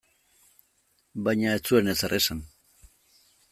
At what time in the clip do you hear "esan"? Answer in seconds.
2.21-2.43